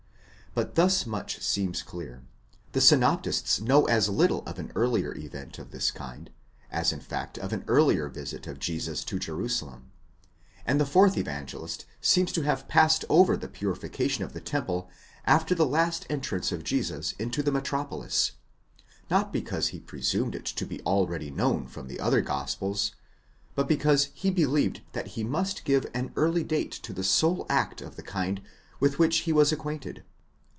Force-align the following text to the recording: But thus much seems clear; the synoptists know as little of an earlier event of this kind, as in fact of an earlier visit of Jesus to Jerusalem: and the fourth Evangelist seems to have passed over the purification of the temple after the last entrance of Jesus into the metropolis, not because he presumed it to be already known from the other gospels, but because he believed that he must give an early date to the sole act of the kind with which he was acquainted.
But 0.53 0.75
thus 0.75 1.05
much 1.05 1.41
seems 1.41 1.81
clear; 1.81 2.23
the 2.73 2.81
synoptists 2.81 3.61
know 3.61 3.85
as 3.85 4.09
little 4.09 4.43
of 4.45 4.59
an 4.59 4.73
earlier 4.75 5.15
event 5.15 5.57
of 5.59 5.71
this 5.71 5.91
kind, 5.91 6.29
as 6.69 6.91
in 6.91 6.99
fact 6.99 7.37
of 7.37 7.53
an 7.53 7.63
earlier 7.69 8.09
visit 8.09 8.47
of 8.47 8.59
Jesus 8.59 9.05
to 9.05 9.17
Jerusalem: 9.17 9.93
and 10.65 10.77
the 10.77 10.85
fourth 10.85 11.17
Evangelist 11.17 11.85
seems 12.01 12.33
to 12.33 12.41
have 12.41 12.67
passed 12.67 13.05
over 13.07 13.37
the 13.37 13.47
purification 13.47 14.25
of 14.25 14.33
the 14.33 14.41
temple 14.41 14.89
after 15.23 15.55
the 15.55 15.65
last 15.65 16.05
entrance 16.09 16.51
of 16.51 16.65
Jesus 16.65 17.13
into 17.13 17.41
the 17.41 17.53
metropolis, 17.53 18.33
not 19.09 19.31
because 19.31 19.69
he 19.69 19.79
presumed 19.79 20.35
it 20.35 20.45
to 20.45 20.65
be 20.65 20.81
already 20.81 21.31
known 21.31 21.65
from 21.65 21.87
the 21.87 22.01
other 22.01 22.19
gospels, 22.19 22.91
but 23.55 23.69
because 23.69 24.09
he 24.13 24.29
believed 24.29 24.81
that 24.91 25.07
he 25.15 25.23
must 25.23 25.63
give 25.63 25.85
an 25.93 26.11
early 26.17 26.43
date 26.43 26.73
to 26.73 26.91
the 26.91 27.05
sole 27.05 27.45
act 27.47 27.81
of 27.81 27.95
the 27.95 28.03
kind 28.03 28.41
with 28.81 28.99
which 28.99 29.19
he 29.19 29.31
was 29.31 29.53
acquainted. 29.53 30.03